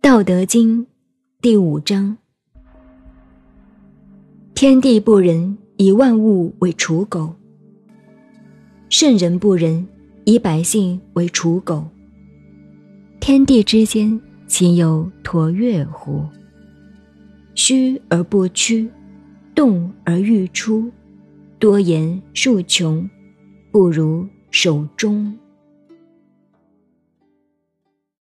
[0.00, 0.86] 道德经
[1.40, 2.16] 第五章：
[4.54, 7.34] 天地不仁，以万物为刍狗；
[8.88, 9.86] 圣人不仁，
[10.24, 11.84] 以百姓为刍狗。
[13.20, 16.24] 天地之间，岂有橐越乎？
[17.54, 18.90] 虚而不屈，
[19.54, 20.90] 动而欲出；
[21.58, 23.08] 多言数穷，
[23.70, 25.36] 不如守中。